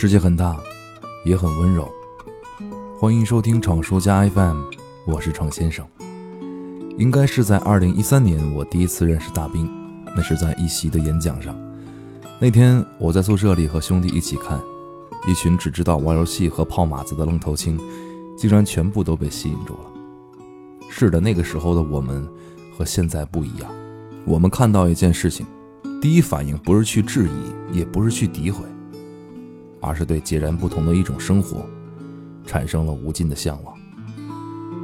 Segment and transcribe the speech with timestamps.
[0.00, 0.58] 世界很大，
[1.26, 1.86] 也很温柔。
[2.98, 4.62] 欢迎收听闯书家 FM，
[5.04, 5.86] 我是闯先生。
[6.96, 9.70] 应该是在二零一三年，我第一次认识大兵，
[10.16, 11.54] 那是在一席的演讲上。
[12.40, 14.58] 那天我在宿舍里和兄弟一起看，
[15.28, 17.78] 一群只知道玩游戏和泡马子的愣头青，
[18.38, 19.80] 竟然全部都被吸引住了。
[20.88, 22.26] 是的，那个时候的我们
[22.74, 23.70] 和现在不一样。
[24.24, 25.44] 我们看到一件事情，
[26.00, 28.64] 第一反应不是去质疑，也不是去诋毁。
[29.80, 31.64] 而是对截然不同的一种生活，
[32.46, 33.74] 产生了无尽的向往。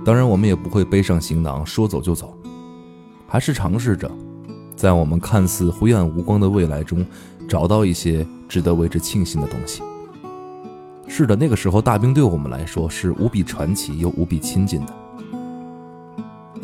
[0.05, 2.37] 当然，我们也不会背上行囊说走就走，
[3.27, 4.11] 还是尝试着，
[4.77, 7.05] 在我们看似灰暗无光的未来中，
[7.49, 9.83] 找到一些值得为之庆幸的东西。
[11.09, 14.95] 是的，那个时候大兵对我们来说是无比传奇又无比亲近的。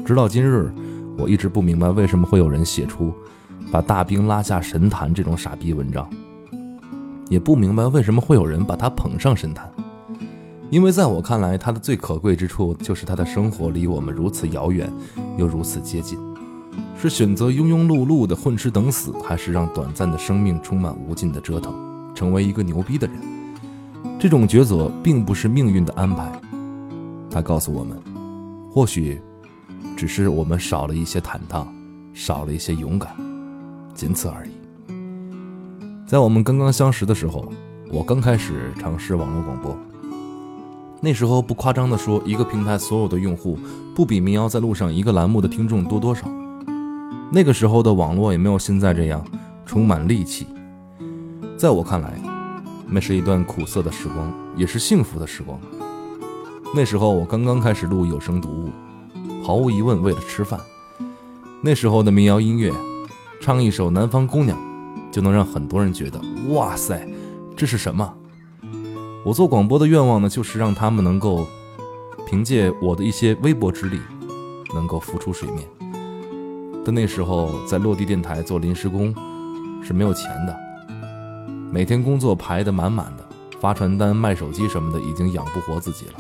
[0.05, 0.73] 直到今日，
[1.17, 3.13] 我一直不明白为什么会有人写出
[3.71, 6.09] 把大兵拉下神坛这种傻逼文章。
[7.33, 9.73] 也不明白为什么会有人把他捧上神坛，
[10.69, 14.93] 因为在我看来，他的最可贵之处就是他的生活离我们如此遥远，
[15.39, 16.19] 又如此接近。
[17.01, 21.75] 是选择庸庸碌碌的混吃等死，还是让短暂的生命充满无尽的折腾，
[22.15, 23.17] 成为一个牛逼的人？
[24.19, 26.31] 这种抉择并不是命运的安排，
[27.31, 27.99] 他告诉我们，
[28.71, 29.23] 或许
[29.97, 31.67] 只是我们少了一些坦荡，
[32.13, 33.11] 少了一些勇敢，
[33.95, 34.51] 仅此而已。
[36.13, 37.51] 在我们刚刚相识的时候，
[37.91, 39.75] 我刚开始尝试网络广播。
[41.01, 43.59] 那时候不夸张地说，一个平台所有的用户
[43.95, 46.29] 不比民谣在路上一个栏目的听众多多少。
[47.33, 49.25] 那个时候的网络也没有现在这样
[49.65, 50.47] 充满戾气。
[51.57, 52.21] 在我看来，
[52.87, 55.59] 那是一段苦涩的时光，也是幸福的时光。
[56.75, 58.69] 那时候我刚刚开始录有声读物，
[59.43, 60.61] 毫无疑问为了吃饭。
[61.63, 62.71] 那时候的民谣音乐，
[63.41, 64.59] 唱一首《南方姑娘》。
[65.13, 66.19] 就能让很多人觉得，
[66.49, 67.07] 哇塞，
[67.55, 68.13] 这是什么？
[69.25, 71.47] 我做广播的愿望呢，就是让他们能够
[72.27, 74.01] 凭借我的一些微薄之力，
[74.75, 75.69] 能够浮出水面。
[76.85, 79.15] 但那时候在落地电台做临时工
[79.83, 80.59] 是没有钱的，
[81.71, 83.29] 每天工作排得满满的，
[83.61, 86.15] 发传单、卖手机什么的，已经养不活自己了。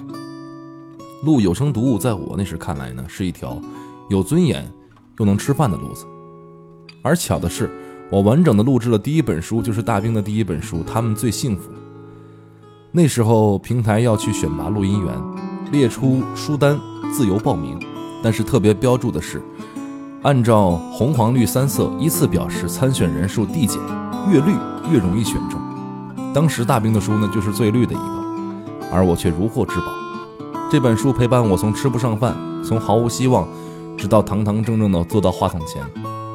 [1.24, 3.58] 录有声读物，在我那时看来呢，是一条
[4.10, 4.70] 有尊严
[5.18, 6.04] 又能吃饭的路子。
[7.00, 7.70] 而巧的是。
[8.12, 10.82] 我完整的录制了第一本书，就是大兵的第一本书。
[10.82, 11.70] 他们最幸福。
[12.90, 15.14] 那时候平台要去选拔录音员，
[15.72, 16.78] 列出书单，
[17.10, 17.80] 自由报名。
[18.22, 19.40] 但是特别标注的是，
[20.20, 23.80] 按照红黄绿三色依次表示参选人数递减，
[24.30, 24.52] 越绿
[24.92, 25.58] 越容易选中。
[26.34, 29.86] 当时大兵的书呢，就是最绿的一个，而我却如获至宝。
[30.70, 33.48] 这本书陪伴我从吃不上饭，从毫无希望，
[33.96, 35.82] 直到堂堂正正的坐到话筒前。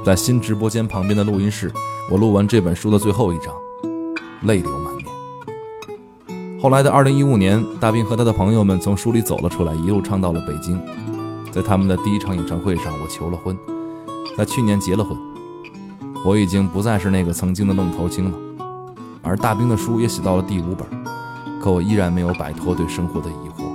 [0.07, 1.69] 在新直播间旁边的录音室，
[2.09, 3.53] 我录完这本书的最后一章，
[4.43, 5.05] 泪流满面。
[6.61, 10.81] 后来的二零一五年，大兵和他的朋友们从书里走了出来，一路唱到了北京。
[11.51, 13.57] 在他们的第一场演唱会上，我求了婚，
[14.37, 15.17] 在去年结了婚。
[16.23, 18.37] 我已经不再是那个曾经的愣头青了，
[19.21, 20.87] 而大兵的书也写到了第五本，
[21.59, 23.65] 可我依然没有摆脱对生活的疑惑。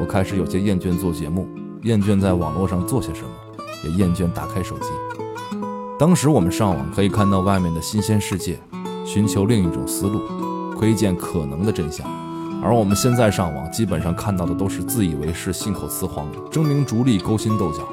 [0.00, 1.48] 我开始有些厌倦做节目，
[1.82, 3.28] 厌倦在网络上做些什么。
[3.84, 4.86] 也厌倦打开手机。
[6.02, 8.58] 当时我们上网可以看到外面的新鲜世界，
[9.06, 10.20] 寻求另一种思路，
[10.76, 12.04] 窥见可能的真相；
[12.60, 17.84] 而我们现在上网，基本上看到的都是自以为是、信口雌黄、争名逐利、勾心斗角。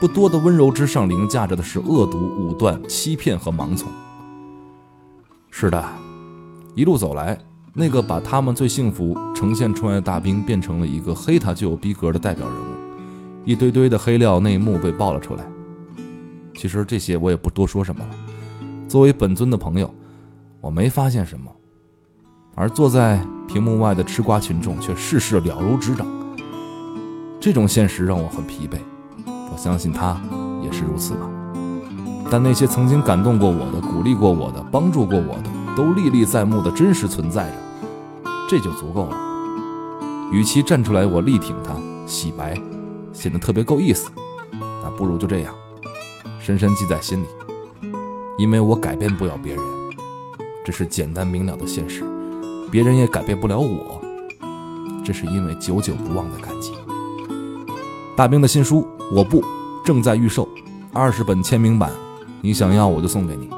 [0.00, 3.92] 不多的温柔之上，凌驾着的是恶毒、武断、欺骗和盲从。
[5.50, 5.84] 是的，
[6.74, 7.38] 一路走来，
[7.74, 12.74] 那个把他们最幸福呈现出来的大兵，变成了一个黑他就有逼格的代表人物。
[13.44, 15.44] 一堆堆的黑料内幕被爆了出来。
[16.54, 18.10] 其实这些我也不多说什么了。
[18.88, 19.92] 作为本尊的朋友，
[20.60, 21.50] 我没发现什么，
[22.54, 26.06] 而坐在屏幕外的吃瓜群众却事事了如指掌。
[27.40, 28.76] 这种现实让我很疲惫。
[29.26, 30.20] 我相信他
[30.62, 31.28] 也是如此吧。
[32.30, 37.56] 但那些曾经感动过我的、鼓励过我的、帮助过我的，都历历在目的真实存在着，
[38.48, 39.16] 这就足够了。
[40.30, 41.74] 与其站出来我力挺他、
[42.06, 42.60] 洗白。
[43.12, 44.10] 显得特别够意思，
[44.82, 45.54] 那不如就这样，
[46.42, 47.26] 深深记在心里，
[48.36, 49.62] 因为我改变不了别人，
[50.64, 52.02] 这是简单明了的现实，
[52.68, 54.02] 别人也改变不了我，
[55.04, 56.72] 这是因为久久不忘的感激。
[58.16, 58.80] 大兵的新书
[59.14, 59.40] 《我不》
[59.84, 60.48] 正在预售，
[60.92, 61.92] 二十本签名版，
[62.40, 63.48] 你想要我就送给你。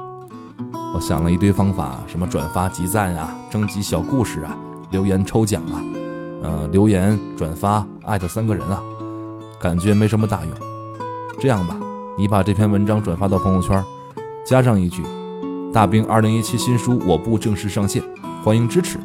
[0.94, 4.54] 我想了一堆方法，什么转发集赞啊，征集小故事啊，
[4.90, 5.82] 留言抽奖啊，
[6.42, 8.82] 呃，留言转发艾特三个人啊。
[9.58, 10.52] 感觉没什么大用，
[11.40, 11.74] 这样吧，
[12.16, 13.84] 你把这篇文章转发到朋友圈，
[14.46, 15.02] 加上一句
[15.74, 18.00] “大兵二零一七新书我部正式上线，
[18.44, 19.00] 欢迎支持，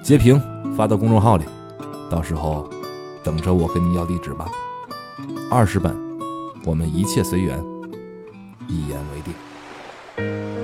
[0.00, 0.40] 截屏
[0.76, 1.44] 发到公众号里，
[2.08, 2.70] 到时候
[3.24, 4.48] 等着我跟你要地址吧。
[5.50, 5.92] 二十本，
[6.64, 7.58] 我们一切随缘，
[8.68, 10.63] 一言为定。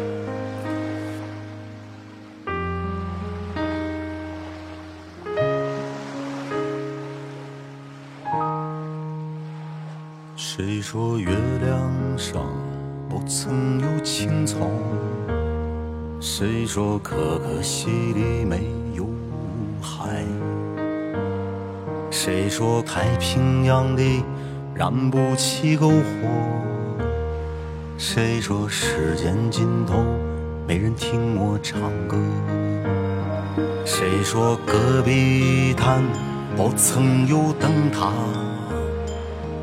[10.93, 12.43] 说月亮上
[13.09, 14.57] 不曾有青草？
[16.19, 19.07] 谁说可可西里没有
[19.81, 20.25] 海？
[22.11, 24.25] 谁说太平洋里
[24.75, 26.29] 燃不起篝火？
[27.97, 30.05] 谁说时间尽头
[30.67, 32.17] 没人听我唱歌？
[33.85, 36.03] 谁说戈壁滩
[36.57, 38.11] 不曾有灯塔？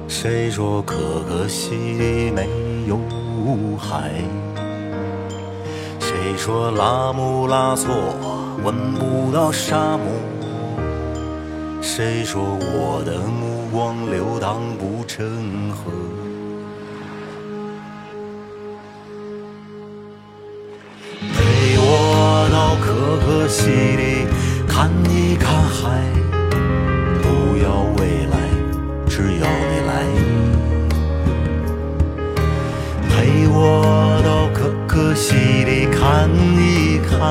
[0.07, 0.95] 谁说可
[1.27, 2.47] 可西里没
[2.87, 2.97] 有
[3.77, 4.11] 海？
[5.99, 7.93] 谁说拉姆拉措
[8.63, 10.05] 闻不到沙漠？
[11.81, 15.91] 谁说我的目光流淌不成河？
[21.19, 22.85] 陪我到可
[23.25, 24.25] 可西里
[24.67, 26.01] 看一看海，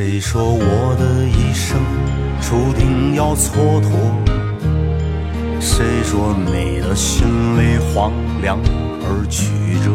[0.00, 1.76] 谁说我的一生
[2.40, 3.90] 注定要蹉跎？
[5.58, 7.26] 谁说你的心
[7.58, 8.60] 里荒凉
[9.02, 9.50] 而曲
[9.82, 9.90] 折？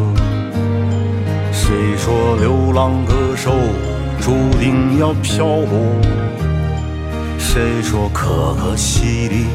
[1.50, 3.50] 谁说流浪歌手
[4.20, 5.72] 注定要漂泊？
[7.38, 9.46] 谁说可可西里